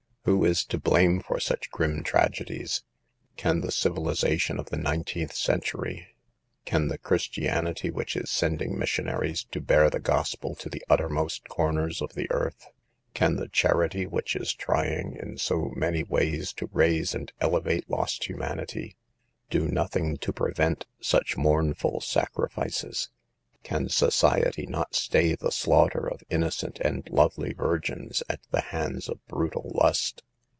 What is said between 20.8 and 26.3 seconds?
such mournful sacri fices? Can society not stay the slaughter of